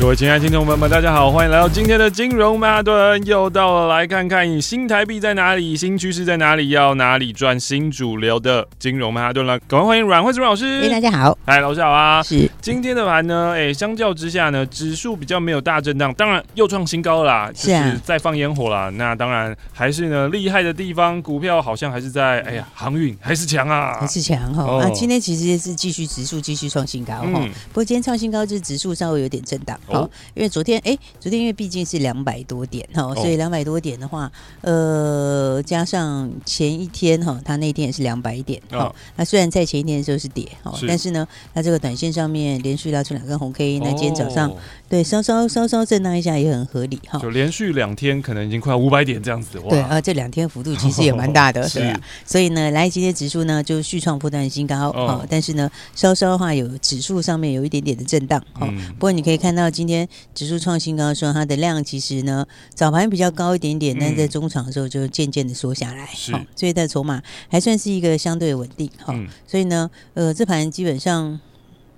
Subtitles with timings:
[0.00, 9.56] 各位亲爱的听众朋友们，大家好，欢迎来到今天的金融曼哈顿，又到了来看看新台币在哪里，新趋势在哪里，要哪里赚新主流的金融曼哈顿了。
[9.60, 10.80] 赶快欢迎阮慧芝老师。
[10.82, 12.20] 哎，大家好，嗨，老师好啊。
[12.20, 13.52] 是今天的盘呢？
[13.54, 18.90] 哎，相较之下呢，指数比较没有大震荡，当然又创新高啦，就是再放烟火啦。
[18.90, 24.64] 那当然还是呢，厉害的地方，股票好像还是在，哎呀，航运还是强啊，还是强哈。
[24.64, 29.78] 那、哦啊、今天其实也是继续指数继续创新高哈、嗯，不过今天创新高，就是指数稍微有点震荡。
[29.86, 34.30] 好，因为昨天哎，昨天因为毕竟是两百多点哈，所以两百多点的话，
[34.60, 38.94] 呃，加上前一天哈，它那天也是两百点哈。
[39.16, 44.52] 那虽然在前一天的时候是跌哈，但是呢，它这个短线上面连续拉出两根红 K，那今天早上
[44.92, 47.18] 对稍稍稍稍震荡一下也很合理哈。
[47.18, 49.70] 就连续两天可能已经快五百点这样子哇。
[49.70, 52.00] 对啊，这两天幅度其实也蛮大的， 对啊。
[52.24, 58.66] 所以呢，来今天指数呢就续创波段新高哈，但是呢，稍稍的话有指数上面有一点点的震荡哈。
[58.98, 60.52] 不过你可以看到今天指数。
[60.62, 71.40] 创新高的时候，它的量其实呢，早盘比较高一点点，但在中场的时候就渐渐的缩下来，好、嗯，所以在筹码还算是一个相对稳定，好、嗯，所以呢，呃，这盘基本上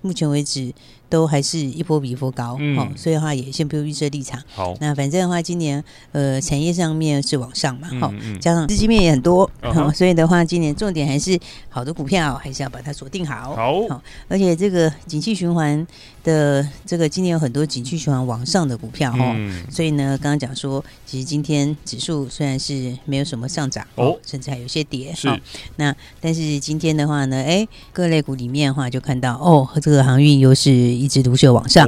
[0.01, 0.73] 目前为止。
[1.09, 4.41] 都还是一波比一波高，嗯，哦，所以的话也先不用预设立场。
[4.53, 11.39] 好，那反正的话，今年呃产业上面是往上嘛，好，嗯嗯，加上资金面也很多，好，嗯，所以的话，今年重点还是
[11.69, 13.55] 好的股票还是要把它锁定好。
[13.55, 15.85] 好，好，而且这个景气循环
[16.23, 25.29] 的这个今年有很多景气循环往上的股票哈，嗯，所以呢，刚刚讲说，其实今天指数虽然是没有什么上涨哦，甚至还有些跌，是，
[25.75, 30.94] 那但是今天的话呢，哎，各类股里面的话就看到哦，这个航运又是。
[30.95, 31.85] 一枝独秀往上。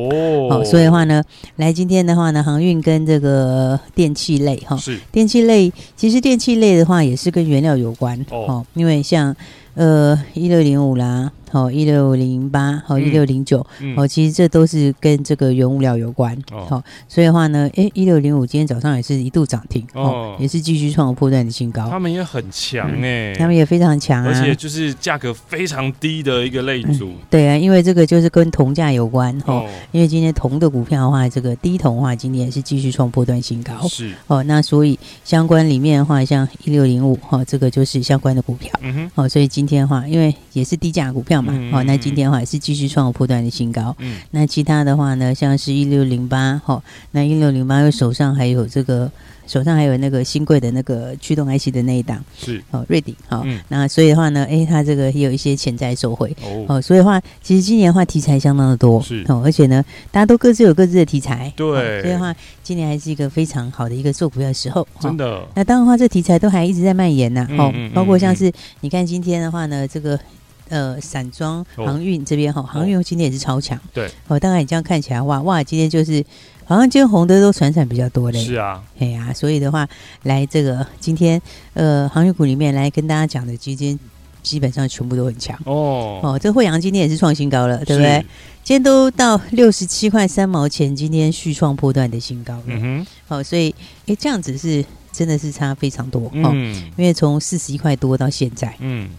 [0.50, 1.23] 哦，所以的话呢，
[1.56, 5.00] 来今天的话呢，航运跟这个电器类哈，是。
[5.12, 9.35] 电器类，其实电器类的话也是跟原料有关哦，因为像
[9.75, 11.31] 呃一六零五啦。
[11.50, 13.66] 好，一六零八，好，一六零九，
[13.96, 16.38] 哦，其实这都是跟这个原物料有关。
[16.52, 21.90] 好、哦，所以的话呢，哎，一六零五今天早上也是一度涨停，哦，也是继续创破断的新高。
[21.90, 27.18] 他们也很强哎、嗯，他们也非常强啊，而且就是价格非常低的一个类组、嗯。
[27.30, 33.88] 对啊，因为这个就是跟铜价有关哦，因为今天铜的股票的话，这个低铜的话，今天也是继续创破断新高。
[33.88, 38.69] 是哦，那所以相关里面的话，像一六零五，哈，这个就是相关的股票。
[38.81, 41.37] 嗯哼，哦，所以今天的话，因为也是低价股票。
[41.42, 43.96] 嘛，好，那今天的话也是继续创破断的新高。
[44.00, 49.12] 嗯，那其他的话呢，像是一六零八，好，那一六零八，又手上还有这个，
[49.46, 56.36] 手上还有那个新贵的那个驱动 IC 的那一档，是哦，瑞鼎，好，那所以的话呢，哎，它这个也有一些潜在收回。
[56.68, 65.46] 哦，所以的话，其实今年的话题材相当的多，是哦，而且呢，大家都各自有各自的题材，对，所以的话，今年还是一个非常好的一个做股票的时候，真的。
[65.56, 70.20] 那当然的话，这题材都还一直在蔓延呐，哦，包括像是你看今天的话呢，这个。
[70.69, 73.79] 呃，散装航运这边哈，航运今天也是超强。
[73.94, 76.23] 对，哦，大概你这样看起来，哇哇，今天就是
[76.66, 78.44] 好像今天红的都传产比较多嘞。
[78.44, 79.88] 是啊，哎呀，所以的话，
[80.23, 81.41] 来这个今天
[81.73, 83.97] 呃，航运股里面来跟大家讲的，基金
[84.44, 85.57] 基本上全部都很强。
[85.66, 88.25] 哦哦，这惠阳今天也是创新高了，对不对？
[88.63, 92.61] 今天都到六十七块三毛钱，今天续创波段的新高。
[92.66, 93.73] 嗯哼，好，所以
[94.07, 96.29] 哎，这样子是真的是差非常多。
[96.34, 99.09] 嗯，因为从四十一块多到现在，嗯。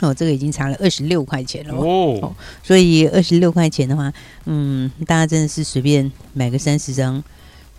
[0.00, 4.12] 哦，这个已经差了二十六块钱了哦，哦，所以二十六块钱的话，
[4.44, 7.22] 嗯，大家真的是随便买个三十张，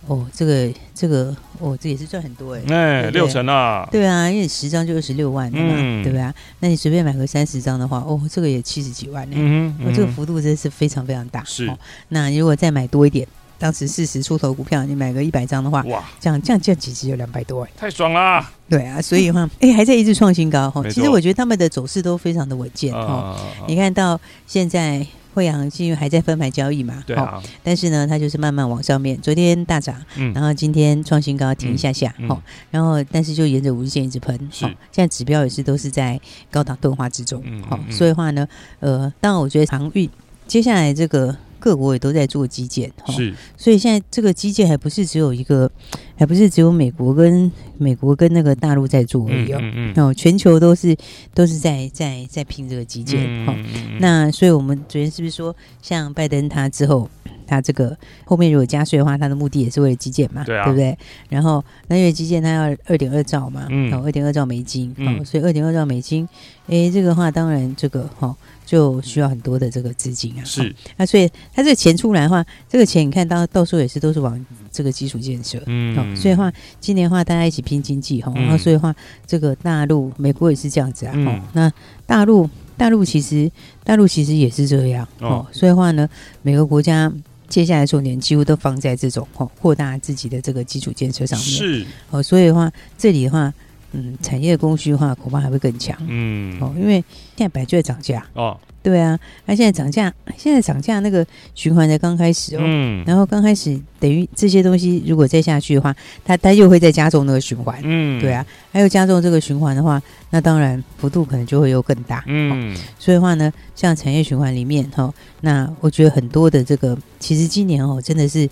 [0.06, 6.34] 哦，这个这个哦，这也是赚很多哎，哎、欸，六成啊，对啊，因为十张就二十六万嘛，嗯，对吧？
[6.60, 11.78] 那你随便买个三十张的话，哦，这个也七十几万呢，嗯，嗯，哦，这个幅度真的是非常非常大，是，哦，
[12.08, 13.26] 那如果再买多一点。
[13.58, 18.48] 当时四十出头股票，你买个一百张的话，哇，这样这样这样其实有两百多哎，太爽啦。
[18.68, 20.82] 对啊，所以的话， 哎、欸，还在一直创新高哈。
[20.88, 23.36] 其实我觉得他们的走势都非常的稳健哈。
[23.66, 27.42] 你看到现在惠阳因为还在分盘交易嘛，对啊。
[27.62, 34.66] 但是呢，它就是慢慢往上面，昨天大涨，嗯，然后今天创新高，停一下下，好、嗯嗯，然后但是就沿着五日线一直喷，是。
[34.66, 36.20] 现在指标也是都是在
[36.50, 38.46] 高档钝化之中，好、所以的话呢，
[38.80, 40.08] 呃，当然我觉得航运
[40.46, 41.36] 接下来这个。
[41.58, 45.70] 各国也都在做基建，是，所以现在这个基建还不是只有一个，
[46.16, 50.96] 还不是只有美国跟美国跟那个大陆在做而已哦，嗯嗯嗯、哦，全球都是
[51.34, 53.54] 都是在在在拼这个基建，嗯、哦，
[54.00, 57.08] 那所以我们昨天是不是说，像拜登他之后，
[57.46, 60.96] 他这个后面如果加税的话，他的目的也是为了基建嘛，对，啊、对不对？
[61.28, 66.28] 然后那因为基建他要二点二兆嘛，嗯，二点二兆美金，嗯、哦，所以二点二兆美金，
[66.68, 68.28] 诶，这个话当然这个哈。
[68.28, 68.36] 哦
[68.68, 74.38] 就需要很多的这个资金啊，是、哦、那所以他这个钱出来的话，这个钱你看到到时候也是都是往
[74.70, 78.94] 这个基础建设，嗯、哦，所以的话今年的话大家一起拼经济哈，然后、嗯、所以的话
[79.26, 81.72] 这个大陆美国也是这样子啊，嗯、哦，那
[82.04, 83.50] 大陆大陆其实
[83.84, 86.06] 大陆其实也是这样哦，哦，所以的话呢，
[86.42, 87.10] 每个国家
[87.48, 91.86] 接下来重点几乎都放在这种哦扩大自己的这个基础建设上面，是。
[92.10, 93.50] 哦，所以的话这里的话。
[93.92, 95.96] 嗯，产业的供需的话，恐怕还会更强。
[96.06, 97.02] 嗯，哦，因为
[97.36, 98.24] 现在本来就在涨价。
[98.34, 102.60] 哦，对啊，那现在涨价，现在涨价那个循环才刚开始哦。
[102.62, 105.94] 嗯，然后刚开始等于这些东西如果再下去的话，
[106.24, 107.80] 它它又会再加重那个循环。
[107.82, 110.00] 嗯，对啊，还有加重这个循环的话，
[110.30, 112.22] 那当然幅度可能就会又更大。
[112.26, 118.48] 嗯，所以的话呢，像产业循环里面哈，那我觉得很多的这个，其实今年哦，真的是。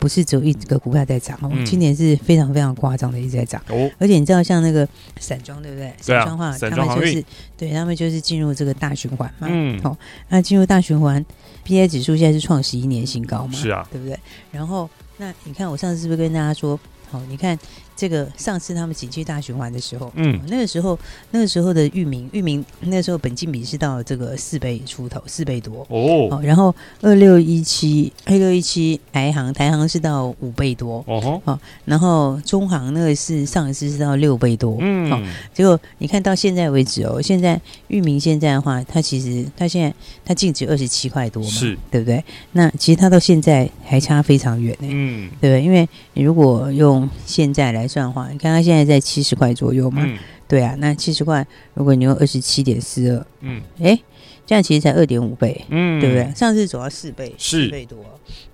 [0.00, 3.88] 不是只有一个股票在涨哦，嗯、今年是非常非常夸张的一直在涨哦。
[3.98, 4.88] 而且你知道像那个
[5.20, 5.92] 散装对不对？
[6.00, 7.24] 散装化，他们就是
[7.56, 9.46] 对他们就是进入这个大循环嘛。
[9.50, 9.98] 嗯，好、哦，
[10.30, 11.24] 那进入大循环
[11.64, 13.52] ，PI 指数现在是创十一年新高嘛？
[13.52, 14.18] 是啊，对不对？
[14.50, 14.88] 然后
[15.18, 16.80] 那你看我上次是不是跟大家说，
[17.10, 17.56] 好、哦，你看。
[18.00, 20.98] 这个上次他们景区大循环的时候，嗯，那个时候
[21.32, 25.86] 那个时候的域名域名那个时候本金比是到这个四倍出头，四倍多。
[25.90, 26.40] 哦，哦。
[26.42, 31.04] 然后二六一七二六一七台行台行是到五倍多。
[31.06, 39.94] 哦吼，哦，然后中行那个是上一次是到六倍多，嗯，哦，结果你看到现在为止哦，现在域名现在的话，它其实它现在
[40.24, 42.24] 它净值二十七块多嘛，是，对不对？
[42.52, 45.62] 那其实它到现在还差非常远呢，嗯，对不对？
[45.62, 45.86] 因为
[46.20, 47.88] 你如果用现在来。
[47.88, 50.02] 算的话，你看它现在在七十块左右嘛？
[50.04, 53.98] 嗯、对啊，那七十块，如果你用二十七点四二，嗯，哎，
[54.46, 56.30] 这样其实才二点五倍，嗯，对不对？
[56.36, 57.98] 上次走到四倍，四倍多，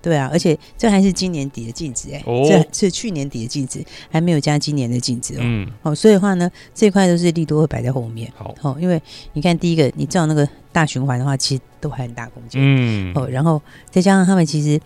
[0.01, 8.99] 对啊，而且这还是今年底的净值，哎，哦，这是去年底的净值，还没有加今年的净值哦，嗯，哦，所以的话呢，这块都是利多会摆在后面，好，哦，因为
[9.33, 13.61] 你看第一个，你照那个大循环的话，其实都还很大空间，嗯，哦，然后
[13.91, 14.79] 再加上他们其实。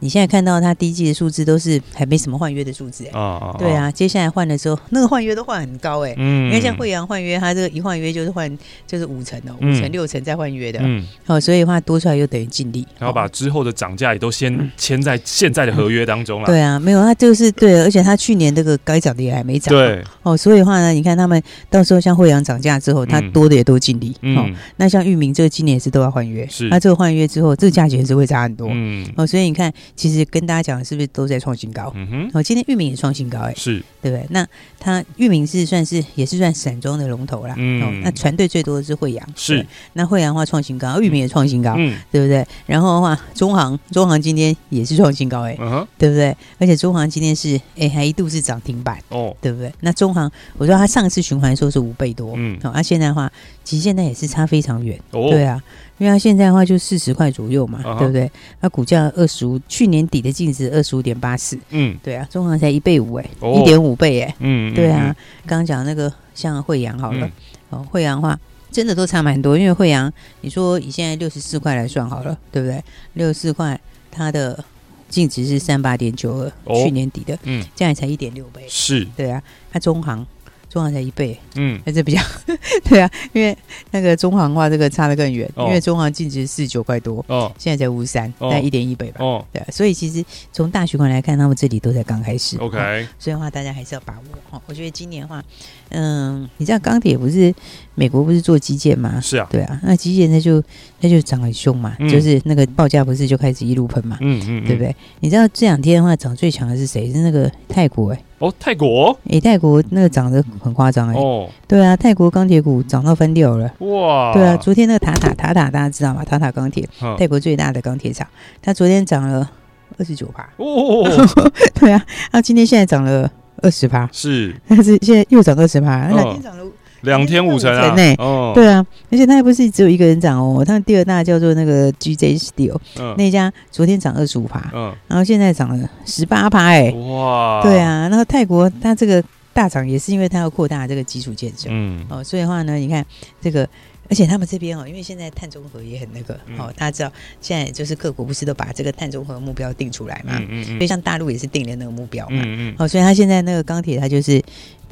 [0.00, 8.48] 你现在看到它第一季的数字都是还没什么换约的数字哎，啊对啊，接下来换的时候那个换约都换很高哎，嗯，因为像惠阳换约，它这个一换约就是换
[8.86, 29.72] 就是五成哦，五成六成再换约的，嗯，哦，所以的话多出来又等于净利，然后把之后的涨价也都先签在现在的合约当中了，对啊，没有，它就是对，而且它去年这个该涨的也还没涨，对，哦，所以的话呢，你看他们到时候像惠阳涨价之后，它多的也都净利，哦，那像域名这个今年也是都要换约，是，那这个换约之后，这个价钱是会差很多，嗯，哦，所以你看。
[29.96, 31.92] 其实跟大家讲，是不是都在创新高？
[31.96, 34.26] 嗯哼，哦，今天域名也创新高，哎，是对不对？
[34.30, 34.46] 那
[34.78, 39.64] 它域名是算是也是算散装的龙头啦，嗯，哦，那船队最多的是惠阳，是，
[39.94, 42.46] 那惠阳的话创新高，域名也创新高，嗯，对不对？
[42.66, 46.36] 然后的话，中航，中航今天也是创新高，哎，嗯哼，对不对？
[46.58, 49.72] 而且中航今天是，哎，还一度是涨停板，哦，对不对？
[49.80, 53.30] 那中航，我说它上次循环的时候是五倍多，嗯，哦，那现在的话，
[53.64, 55.62] 其实现在也是差非常远，哦，对啊。
[55.98, 57.98] 因为它现在的话就四十块左右嘛，uh huh.
[57.98, 58.30] 对不对？
[58.60, 65.14] 它股价二十五，去年底的净值二十五点八四，嗯，对啊，中行才一倍五哎，一点五倍哎，嗯，对啊，
[65.44, 67.32] 刚刚讲那个像惠阳好了，嗯、
[67.70, 68.38] 哦，惠阳的话
[68.70, 72.82] 真的都差蛮多，因为惠阳，你说以现在六十四块来算好了，对不对？
[73.14, 73.78] 六十四块，
[74.10, 74.64] 它的
[75.08, 76.52] 净值是三八点九二，
[76.84, 80.24] 去年底的，嗯，这样才一点六倍，是，对啊，它中航。
[80.68, 82.20] 中航才一倍，嗯，还是比较
[82.84, 83.56] 对啊，因为
[83.90, 90.22] 那个中航的话，这个差得更远，哦、因为中航净值四十九块多，哦，现在才五十三，那一点一倍吧，哦，对、啊，所以其实
[90.52, 94.62] 从大循环来看，他们这里都在刚开始，OK，、哦、所以的话大家还是要把握哈、哦。
[94.66, 95.42] 我觉得今年的话，
[95.88, 97.54] 嗯，你知道钢铁不是
[97.94, 99.18] 美国不是做基建吗？
[99.20, 100.62] 是啊，对啊，那基建它就
[101.00, 104.66] 它就涨很凶嘛，嗯、就是那个报价不是就开始一路喷嘛，嗯嗯，嗯。
[104.66, 104.94] 对不对？
[105.20, 107.10] 你知道这两天的话涨最强的是谁？
[107.10, 108.24] 是那个泰国哎、欸。
[108.38, 116.24] 哦，泰国，诶、欸，泰国那个涨得很夸张哎，哦，对啊，泰国钢铁股涨到翻掉了，哇，对啊，昨天那个塔塔塔塔大家知道吗？
[116.24, 118.26] 塔塔钢铁，嗯、泰国最大的钢铁厂，
[118.62, 119.50] 它昨天涨了
[119.98, 121.04] 二十九趴，哦，
[121.74, 122.00] 对啊，
[122.32, 123.28] 那今天现在涨了
[123.62, 126.64] 二十趴，是，但是现在又涨二十趴，那天涨了。
[127.02, 127.94] 两天五成啊！
[128.18, 143.04] 哦，对啊，而且它还不是只有一个人涨哦，它第二大叫做那个 GJ Steel，嗯，那家昨天涨二十五趴，嗯，然后现在涨了十八趴，哎，哇，对啊，然后泰国它这个大涨也是因为它要扩大这个基础建设，嗯，哦，所以的话呢，你看
[143.40, 143.68] 这个
[144.10, 150.38] 而且他们这边哦，因为现在碳中和也很那个哦，大家知道现在就是各国不是都把这个碳中和目标定出来嘛？
[150.38, 152.42] 嗯嗯，所以像大陆也是定了那个目标嘛？
[152.44, 154.42] 嗯嗯，哦，所以他现在那个钢铁，它就是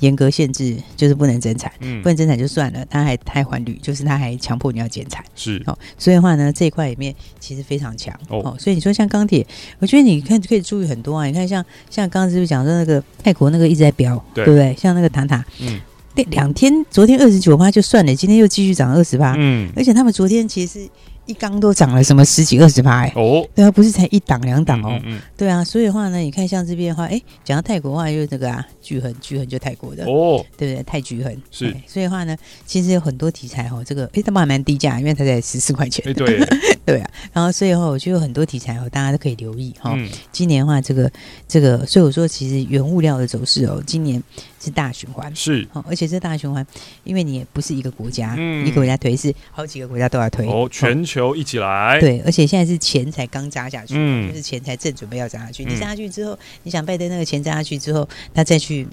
[0.00, 9.46] 严格限制，就是不能增产，嗯不能增产就算了，他还还还铝，就是他还强迫你要减产，是哦，所以的话呢，这一块里面其实非常强哦，所以你说像钢铁，
[9.78, 14.74] 我觉得你看可以注意很多啊，你看像像刚刚是不是讲说那个泰国那个一直在飙，对不对？
[14.76, 15.80] 像那个塔塔，嗯。
[16.24, 19.34] 两天，昨天二十九趴就算了，今天又继续涨二十八。
[19.38, 20.88] 嗯，而且他们昨天其实是。
[21.26, 25.00] 一缸都涨了什么十几二十趴哎哦，对啊，不是才一档两档哦，
[25.36, 30.82] 对啊，所以的话呢，你看像这边的话，哎，讲到泰国的话，就是这个啊，聚恒，聚恒就泰国的哦，对不对？
[30.84, 36.38] 泰聚恒是，所以的话呢，其实有很多题材哦，这个哎，他们还蛮低价，因为它才十四块钱，对。
[36.86, 39.98] 对啊，然后所以的话，我觉得有很多题材哦，大家都可以留意哈。
[40.30, 41.10] 今年的话，这个
[41.48, 44.22] 这个，所以我说，其实原物料的走势哦，今年
[44.62, 45.34] 是大循环。
[45.34, 46.64] 是，哦而且这大循环，
[47.02, 50.46] 因为你也不是一个国家，一个国家推，是好几个国家都要推。
[50.46, 51.15] 哦，全球。
[51.16, 55.64] 球一起来，对，而且现在是钱才刚扎下去，嗯，就是钱才正准备要扎下去。
[55.64, 58.86] 你扎下去之后，你想拜登那个钱扎下去之后，他再去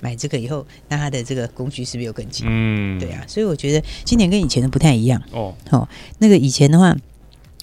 [0.00, 2.46] 买这个以后，那他的这个工具是不是又更紧？
[2.48, 5.54] 嗯，对啊，所以我觉得今年跟以前的不太一样哦。
[5.70, 6.96] 哦，那个以前的话，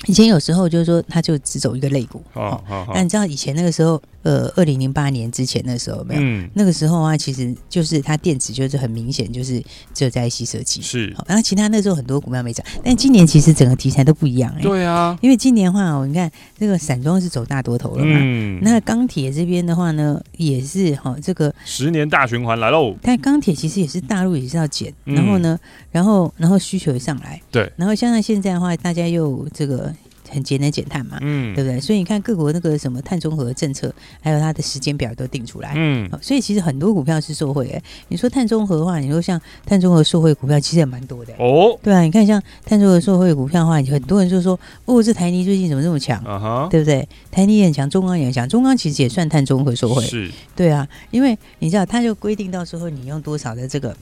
[0.08, 2.64] 以前有时候就是说，他就只走一个类股哦。
[2.94, 4.02] 那你知道以前那个时候？
[4.26, 9.64] 呃，二零零八年之前的时候没有，嗯、那个时候啊，其实就是它电子就是很明显就是
[9.94, 25.56] 只有在 IC 设计是，然后其他那时候很多股票没涨，但今年其实整个题材都不一样哎、欸，对啊，因为今年的话哦，你看这个散装是走大多头了嘛，嗯、那钢铁这边的话呢，也是哈这个十年大循环来喽，但钢铁其实也是大陆也是要减，然后呢，
[25.92, 29.94] 然后然后需求也上来，对，然后像现在的话，大家又这个。
[30.36, 31.80] 很节能减碳嘛，嗯，对不对？
[31.80, 37.82] 所以你看各国那个什么碳中和政策，还有它的时间表都定出来，嗯，所以其实很多股票是受惠诶。
[38.10, 41.80] 你说碳中和的话，你说像碳中和受惠股票，其实也蛮多的哦。
[41.82, 46.22] 对啊，你看像碳中和受惠股票的话，很多人就说哦，这台泥最近怎么这么强？
[46.26, 47.08] 啊哈，对不对？
[47.32, 53.96] 台泥也很强，中钢也很强，中钢其实也算碳中和受惠，是，对啊，因为你知道，它就规定到时候你用多少的这个。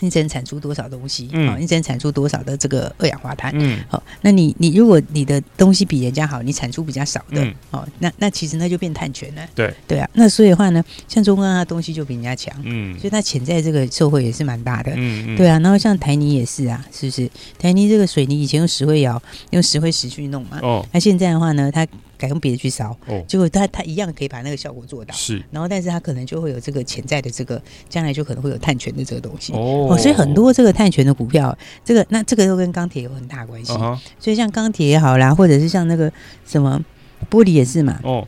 [0.00, 1.26] 你只能产出多少东西？
[1.26, 3.52] 好、嗯，你只能产出多少的这个二氧化碳？
[3.54, 9.42] 嗯，好，那你你如果你的东西比人家好，你产出比较少的，哦、嗯，那那其实那就变碳权了。
[9.54, 17.30] 对对啊，那所以的话呢，像中钢它东西就比人家强，嗯，所以它潜在这个社会也是蛮大的，嗯，对啊，然后像台泥也是啊，是不是？
[17.58, 21.86] 台泥这个水泥以前用石灰窑，用石灰石去弄嘛，哦，那现在的话呢，它。
[22.22, 36.12] 改用别的去烧，哦，结果他他一样可以把那个效果做到，是，然后但是他可能就会有这个潜在的这个将来就可能会有碳权的这个东西，哦，所以很多这个碳权的股票，这个那这个都跟钢铁有很大关系，哦、所以像钢铁也好啦，或者是像那个
[36.46, 36.80] 什么
[37.28, 38.24] 玻璃也是嘛，哦。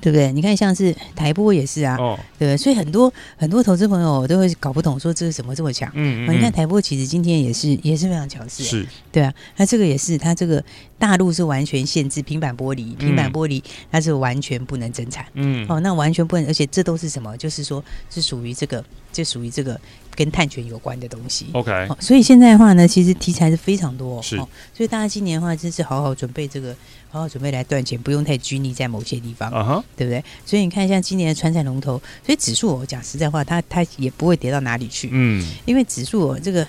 [0.00, 0.30] 对不对？
[0.32, 2.56] 你看，像是台玻也是啊，哦、对不对？
[2.56, 5.90] 所以很多很多投资朋友都会搞不懂，说这是什么这么强？
[5.94, 9.32] 嗯，嗯，你看台玻其实今天也是也是非常强势，是，对啊。
[9.56, 10.62] 那这个也是，它这个
[10.98, 17.36] 大陆是完全限制平板玻璃，平板玻璃它是完全不能增产，嗯，哦，那完全不能，而且这都是什么？
[17.36, 19.78] 就是说是属于这个，就属于这个。
[20.18, 26.74] 跟碳权有关的东西，OK，哦，所以现在的话呢，其实题材是非常多，是，哦，所以大家今年的话，真是好好准备这个，
[27.10, 30.22] 好好准备来赚钱，不用太拘泥在某些地方，啊哈，对不对？
[30.46, 36.66] 所以你看，像今年的川菜龙头，所以指数我讲实在话，它它也不会跌到哪里去，嗯，因为指数哦，这个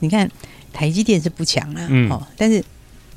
[0.00, 0.30] 你看
[0.72, 2.64] 台积电是不强啊，嗯，哦，但是。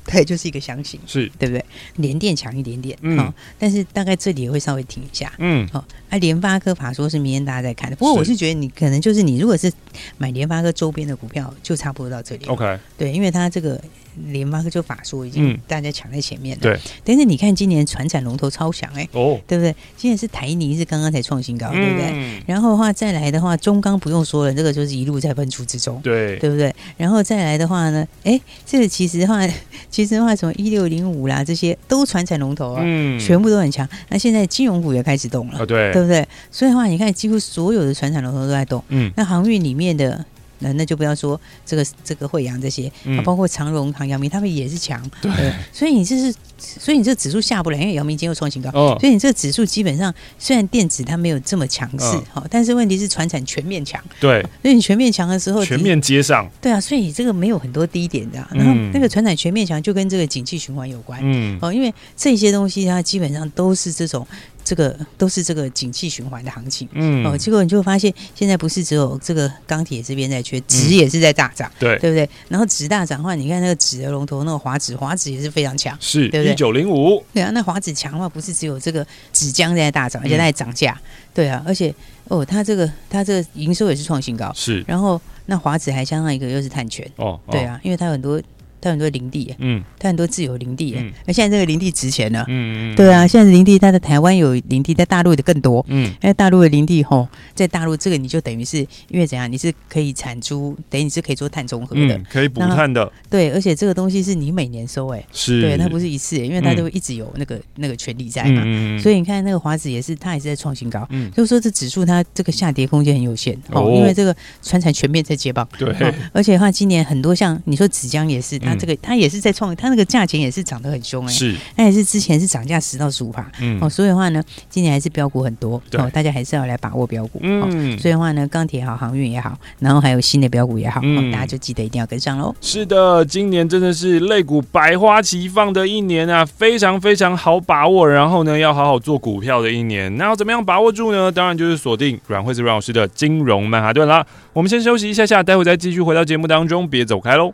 [0.04, 1.64] 它也就是一个箱型，是对不对？
[1.98, 5.86] 联电强一点点，嗯、哦，但是大概这里也会稍微停一下，嗯，好、哦。
[6.10, 9.72] 啊，联发科法说是明天大家再看的，不过我是觉得你可能就是你如果是
[10.18, 13.80] 买联发科周边的股票，就差不多到这里，OK，对，因为它这个。
[14.28, 16.80] 联发科就法说已经大家抢在前面了，对。
[17.04, 19.76] 但是你看今年船产龙头超强哎，哦，对不对？
[19.96, 22.42] 今年是台泥是刚刚才创新高，对不对？
[22.46, 26.74] 然后的话再来的话，中钢不用说了，这个就是一路在喷出之中，对，对不对？
[26.98, 29.48] 然后再来的话呢，哎，这个其实的话，
[29.90, 33.88] 其实的话，什么一六零五啦，这些都传产龙头啊，嗯，全部都很强。
[34.10, 36.28] 那现在金融股也开始动了，对，对不对？
[36.52, 40.26] 所以的话，你看几乎所有的船产龙头都在动，嗯，那航运里面的。
[40.62, 45.02] 那那就不要说这个这个惠阳这些，嗯、包括长荣、唐阳明，他们也是强。
[45.22, 48.70] 对，对，所以你这是，所以你这指数下不来，因为阳明今天又创新高。
[48.74, 48.98] 哦。
[49.00, 54.02] 所以你这个指数基本上虽然电子它没有这么强势，哈、哦，但是问题是船产全面强。
[54.20, 54.42] 对。
[54.62, 56.50] 所以你全面强的时候，全面接上。
[56.62, 58.38] 对啊，所以你这个没有很多低点的。
[58.52, 61.20] 然后那个船产全面强，就跟这个景气循环有关。
[61.24, 61.58] 嗯。
[61.62, 64.26] 哦，因为这些东西它基本上都是这种。
[64.72, 72.30] 这个都是这个景气循环的行情，嗯，哦，结果你就会发现，现在不是只有这个钢铁这边在缺，纸也是在大涨，对，对不对？
[72.48, 76.54] 然后纸大涨的话，你看那个纸的龙头，那个华纸，华纸也是非常强，是，对不对？
[76.54, 80.98] 一九零五，对啊，那华纸强的话，不是只有这个纸浆在大涨，而且它在涨价，
[81.34, 81.94] 对啊，而且
[82.30, 85.20] 哦，它这个它这个营收也是创新高，是，然后。
[85.48, 87.06] 那华子还相当一个又是碳权。
[87.18, 88.42] 哦，对啊，因为它有很多。
[88.82, 108.64] 它很多林地，嗯，它很多自有林地，嗯，那现在这个林地值钱了，嗯嗯，对啊，现在林地它在台湾有林地，在大陆的更多，嗯，因为大陆的林地吼，在大陆这个你就等于是因为怎样，你是可以产出，等于你是可以做碳中和的，可以补碳的，对，而且这个东西是你每年收，哎，是，对，它不是一次，因为它都一直有那个那个权利在嘛，
[109.00, 115.94] 所以你看那个华子也是，它也是在创新高，嗯，就是说这指数它这个下跌空间很有限，哦，因为这个川产全面在接棒，对，
[116.34, 119.52] 而且的话今年很多像你说纸浆也是，它这个它也是在。
[119.52, 132.56] 创它那个价钱也是涨得很凶哎，是，那也是之前是涨价十到十五趴，嗯，哦，所以的话呢，今年还是标股很多，哦，大家还是要来把握标股，嗯，所以的话呢，钢铁也好，航运也好，然后还有新的标股也好，嗯大家就记得一定要跟上喽。
[132.62, 141.30] 是的，今年真的是类股百花齐放的一年啊，非常非常好把握，然后呢，要好好做股票的一年，那要怎么样把握住呢？
[141.30, 144.26] 当然就是锁定阮惠子阮老师的金融曼哈顿啦。
[144.54, 147.54] 我们先休息一下下，待会再继续回到节目当中，别走开喽。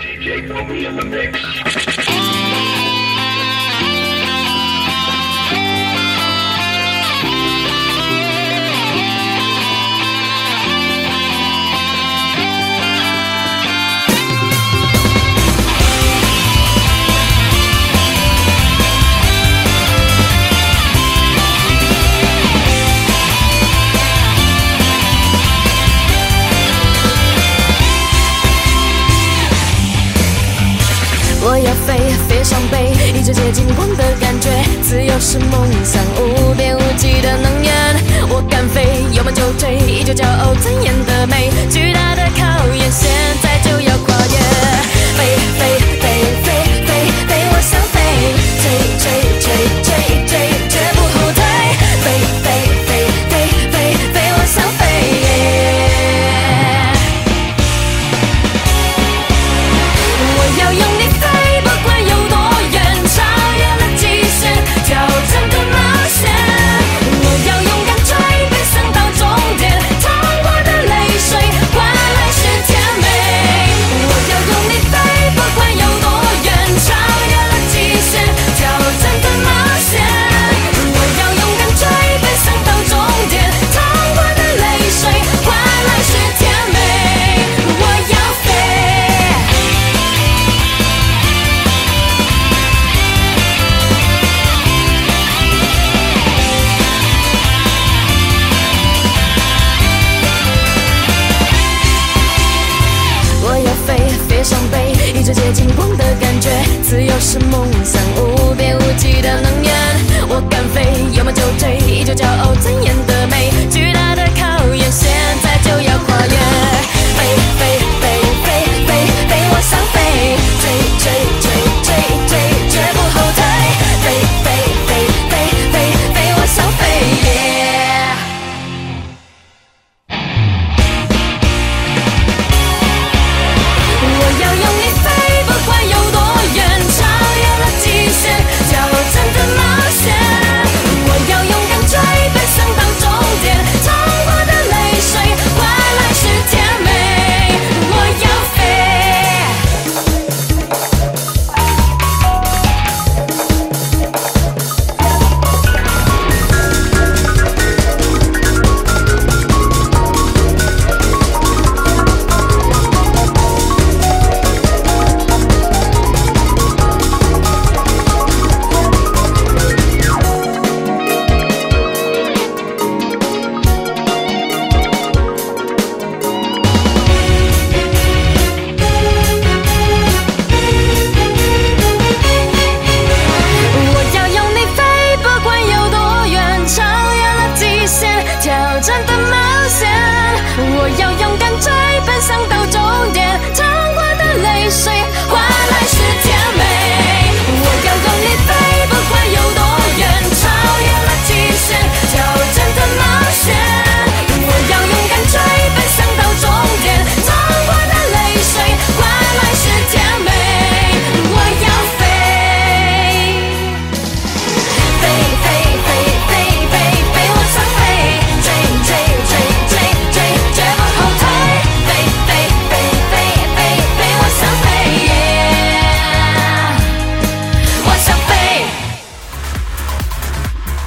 [0.00, 2.11] DJ me in the mix.
[31.44, 34.48] 我要飞，飞上北一直接近光的感觉，
[34.80, 37.72] 自由是梦想，无边无际的能源。
[38.28, 41.50] 我敢飞，有梦就追，依旧骄傲尊严的美。
[41.68, 43.10] 巨大的考验，现
[43.42, 44.38] 在就要跨越。
[45.18, 45.91] 飞飞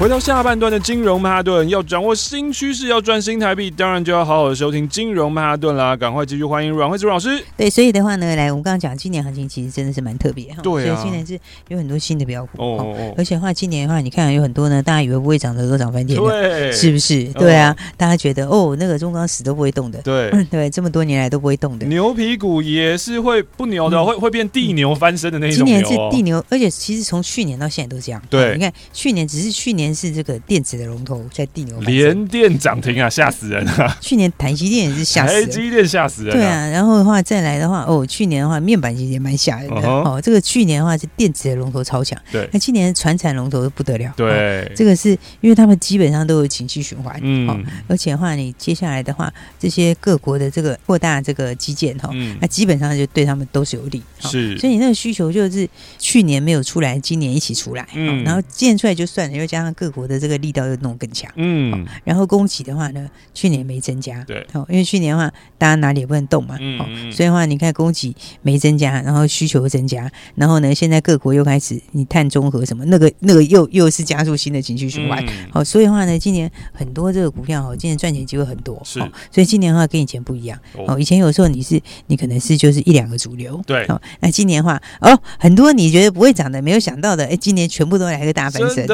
[0.06, 5.98] 回到下半段的金融曼哈顿，要掌握新趋势，要赚新台币，当然就要好好的收听金融曼哈顿啦！
[5.98, 7.44] 赶快继续欢迎阮慧珠老师。
[7.58, 10.62] 对，所以的话呢，来，我们刚刚讲今年行情其实真的是蛮特别哈。
[10.62, 10.94] 对啊。
[10.94, 11.40] 所以今年是
[11.70, 13.16] 有很多新的标股哦，哦，哦。
[13.18, 17.24] 而且的话，今年的话，你看有很多呢，大家以为不会涨的都涨翻天了，对，是不是？
[17.34, 21.86] 对啊，哦、大家觉得哦，那个中钢死都不会动的，对、嗯， 对，这么多年来都不会动的。
[21.88, 25.66] 牛皮股也是会不牛的，嗯、会会变地牛翻身的那种、哦。
[25.66, 28.22] 今年是地牛，而且其实从去年到现在都这样。
[28.30, 33.98] 对，你看去年只是去年是这个电子的龙头在地牛，连电涨停啊，吓死人啊！
[34.02, 36.34] 去年台积电也是吓死人，台积电吓死人。
[36.34, 40.22] 对啊，然后的话再来的话，哦，去年的话面板其实也蛮吓人的、uh -huh、哦。
[40.22, 75.50] 这个去年的话是电子的龙头超强，对，那今年传产龙头都不得了，对、哦，这个是因为他们基本上都有景气循环，嗯、哦，而且的话你接下来的话，这些各国的这个扩大这个基建哈、哦嗯，那基本上就对他们都是有利，是，所以你那个需求就是去年没有出来，今年一起出来，嗯，哦、然后建出来就算了，又加上各国的这个力道又弄更强，嗯、哦，然后供给的话呢，去年没增加，对，哦，因为去年的话大家哪里也不能动嘛，嗯、哦，所以的话你看供给没增加，然后需求增加，然后呢，现在各国又开始你碳中和什么，那个那个又又是加速新的情绪循环，好、嗯。
[75.54, 88.88] 哦，所以的话呢，今年很多这个股票哦，今年赚钱机会很多，是、哦，所以今年的话跟以前不一样，哦，以前有时候你是你可能是就是一两个主流，对，哦，那今年的话哦，很多你觉得不会涨的，没有想到的，哎，今年全部都来个大翻身，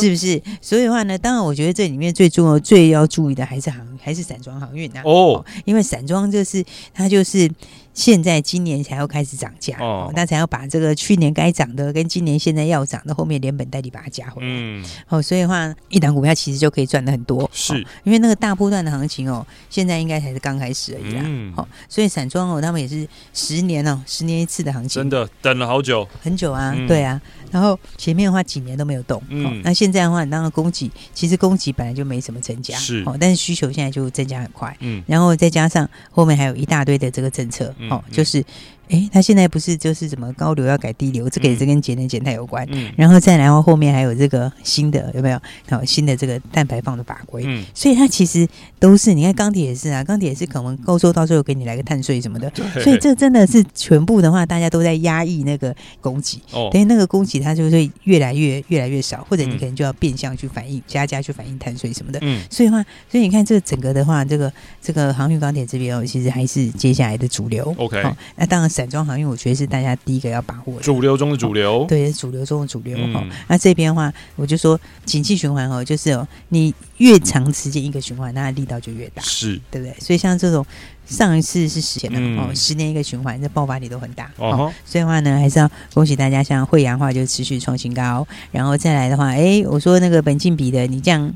[0.00, 0.33] 是不是？
[0.60, 7.50] 所以的话呢，当然我觉得这里面最重要、最要注意的还是航，还是散装航运呐，哦，哦，因为散装就是它就是。
[7.94, 14.48] 现在今年才要开始涨价哦，那才要把这个去年该涨的跟今年现在要涨的后面连本带利把它加回来。
[14.50, 17.48] 嗯，哦，所以的话，一档股票其实就可以赚的很多。
[17.52, 21.22] 是，因为那个大波段的行情哦，现在应该才是刚开始而已啦。
[21.24, 25.00] 嗯，好，所以散装哦，他们也是十年哦，十年一次的行情。
[25.00, 27.20] 真的等了好久，很久啊，对啊。
[27.54, 29.22] 然后前面的话几年都没有动。
[29.28, 34.76] 嗯，那现在的话，你当然供给其实供给本来就没什么增加，是哦，但是需求现在就增加很快。
[34.80, 38.44] 嗯，然后再加上后面还有一大堆的这个政策，哦，就是。
[38.88, 42.66] 哎，他现在不是就是什么高流要改低流，这个也是跟节能减碳有关。
[42.70, 45.40] 嗯，然后再然后后面还有这个新的有没有？
[45.70, 47.44] 好，新的这个碳排放的法规。
[47.46, 48.46] 嗯，所以它其实
[48.78, 52.50] 都是，你看钢铁也是啊，钢铁也是可能欧洲到最后给你来个碳税什么的。
[52.50, 52.82] 对。
[52.82, 56.38] 所以这真的是全部的话，大家都在压抑那个供给。
[56.52, 56.68] 哦。
[56.70, 62.18] 等于那个供给它就会越来越越来越少，或者你可能就要变相去反映加价去反映碳税什么的。
[62.20, 62.42] 嗯。
[62.50, 67.74] 所以的话，所以你看这整个的话，这个这个航运钢铁这边哦，其实还是接下来的主流。
[67.78, 68.02] OK。
[68.02, 68.70] 哦，那当然。
[68.74, 73.30] 散装航运，我觉得是大家第一个要把握的主流中的主流，对，主流中的主流哈、嗯。
[73.46, 79.94] 那这边的话，我就说，景气循环哦，就是哦，你越长时间一个循环，那力道就越大，是对不对？
[80.00, 80.66] 所以像这种
[81.06, 84.72] 上一次是十年了哦，十年一个循环，这爆发力都很大哦，哦。
[84.84, 91.32] 所以的话呢，还是要恭喜大家，像慧洋的话就持续创新高，然后再来的话，哎，我说那个本金比的，你这样。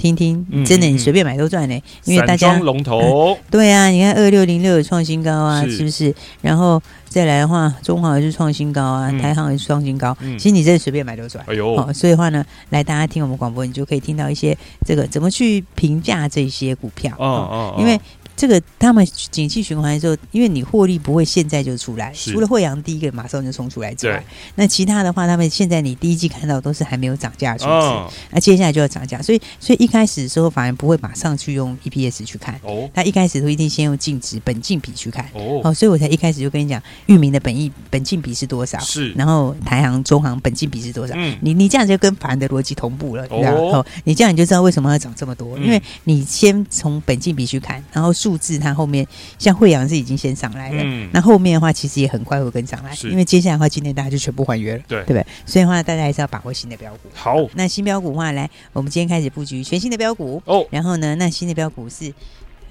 [0.00, 6.14] 听听，真的，你随便买都赚呢、嗯，因为大家龙头、嗯， 对啊，你看二六零六有创新高啊是，是不是？
[6.40, 11.44] 然后再来的话，中行也是创新高啊，嗯、台行也是创新高、嗯，其实你真的随便买都赚。
[11.46, 17.14] 哎呦，哦，所以的话呢，来大家听我们广播，你就可以听到一些这个怎么去评价这些股票。
[17.18, 18.00] 哦哦，因为。
[18.36, 48.29] 这个他们景气循环的时候，因为你获利不会现在就出来，除了惠阳第一个马上就冲出来之外，那其他的话，他们现在你第一季看到都是还没有涨价的数字，那、接下来就要涨价，所以所以一开始的时候反而不会马上去用 EPS 去看，哦，他一开始都一定先用净值本净比去看，哦，哦，所以我才一开始就跟你讲，域名的本益本净比是多少，是，然后台行、中行本净比是多少，嗯，你你这样就跟法人的逻辑同步了，哦，哦，你这样你就知道为什么要涨这么多，嗯、因为你先从本净比去看，然后数。
[48.30, 49.04] 数字它后面
[49.40, 55.26] 像惠阳是已经先上来了，嗯，那后面的话其实也很快会跟上来，因为接下来的话今天大家就全部还原了，对对不对？
[55.44, 57.08] 所以的话大家还是要把握新的标股。
[57.12, 60.64] 好，那新标股的话来，我们今天开始布局全新的标股哦。
[60.70, 62.14] 然后呢，那新的标股是。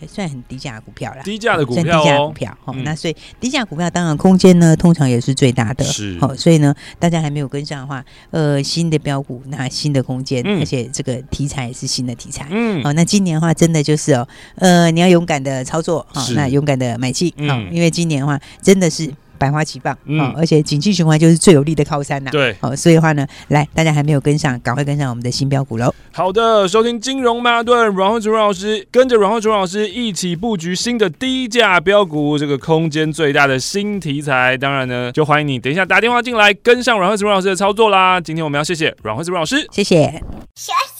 [0.07, 2.57] 算很低价的股票啦，低价的股票，算低价股票。
[2.63, 5.83] 好、哦嗯，那所以低价股票当然空间呢，通常也是最大的。
[5.83, 12.47] 是，好、哦，所以呢，大家还没有跟上的话，呃，新的标股，那新的空间、嗯，而且这个题材也是新的题材。
[12.49, 19.13] 嗯，好、哦，那今年的话，真的就是哦，呃，你要勇敢的操作，好、哦，那勇敢的买进，好、嗯哦，因为今年的话，真的是。
[19.39, 22.31] 百花齐放，嗯、哦，而且景气循环就是最有力的靠山呐、啊。
[22.31, 25.91] 对，哦，所以的话呢，来，大家还没有跟上，赶快跟上我们的新标股喽。
[26.11, 34.57] 好的，收听金融曼哈顿，阮慧珠老师跟着阮慧珠老师一起布局新的低价标股，这个空间最大的新题材。
[34.57, 38.19] 当然呢，就欢迎你等一下打电话进来跟上阮慧珠老师的操作啦。
[38.19, 40.21] 今天我们要谢谢阮慧珠老师，谢谢。
[40.55, 40.98] 休息，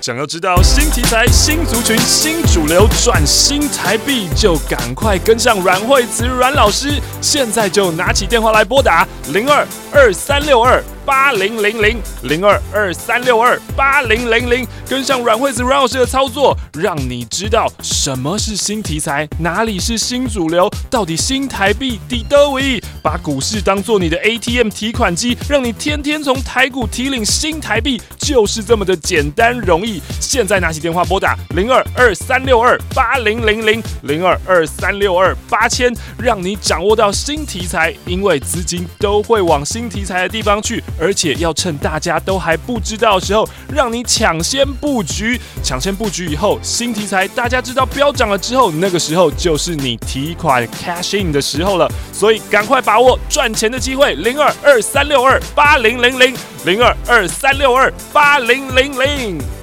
[0.00, 7.00] 想要知道新题材、新族群、新主流赚新台币，就赶快跟上阮慧慈阮老师。
[7.20, 22.66] 现在就拿起电话来拨打零二二三六二八零零零零二二三六二八零零零，跟上阮惠慈阮老师的操作，让你知道什么是新题材，哪里是新主流，到底新台币抵多少？
[23.02, 29.87] 把股市当做你的 ATM 提款机，让你天天从台股提领新台币，就是这么的简单容易。
[30.20, 40.82] 现在拿起电话拨打零二二三六二八零零零零二二三六二八千，让你掌握到新题材，因为资金都会往新题材的地方去。
[41.00, 45.40] 而且要趁大家都还不知道的时候，让你抢先布局。
[45.62, 51.90] 抢先布局以后，新题材大家知道飙涨了之后，那个时候就是你提款 cash in 的时候了。
[52.12, 59.57] 所以赶快把握赚钱的机会，零二二三六二八零零零零二二三六二八零零零。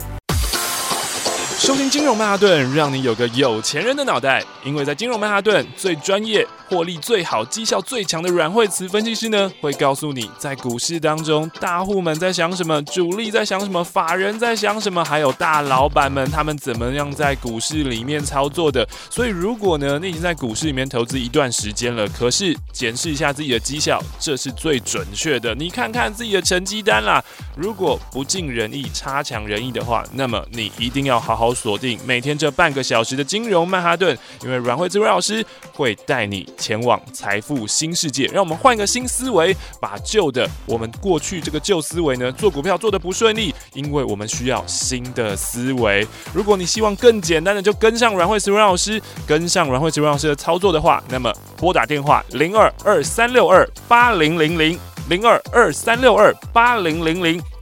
[1.65, 4.43] 收听金融曼哈顿，让你有个有钱人的脑袋。
[4.63, 18.87] 因为在金融曼哈顿，最专业、获利最好、绩效最强的阮惠慈分析师呢，会告诉你在股市当中，大户们在想什么，主力在想什么，法人在想什么，还有大老板们他们怎么样在股市里面操作的。
[19.09, 25.55] 所以，如果呢，你已经在股市里面投资一段时间了，可是检视一下自己的绩效，这是最准确的。
[25.55, 27.23] 你看看自己的成绩单啦，
[27.55, 31.54] 如果不尽人意、差强人意的话，那么你一定要好好。
[31.55, 38.25] 锁定每天这半个小时的金融曼哈顿，因为阮惠慈老师会带你前往财富新世界。
[38.25, 46.05] 让我们换个新思维，把旧的我们过去这个旧思维呢，做股票做得不顺利，因为我们需要新的思维。
[46.33, 57.41] 如果你希望更简单的，就跟上阮惠慈老师，跟上阮惠慈老师的操作的话，那么拨打电话零二二三六二八零零零零二二三六二八零零零。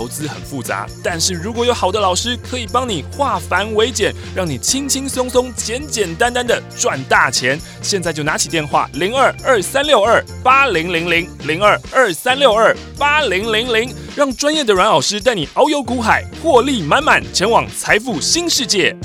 [0.00, 7.60] 投资很复杂，但是如果有好的老师可以帮你化繁为简，让你轻轻松松、简简单单的赚大钱。
[7.82, 18.96] 现在就拿起电话零二二三六二八零零零零二二三六二八零零零，让专业的阮老师带你遨游股海，获利满满，前往财富新世界。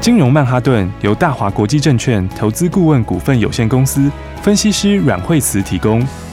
[0.00, 4.10] 金融曼哈顿由大华国际证券投资顾问股份有限公司
[4.42, 6.04] 分析师阮惠慈提供。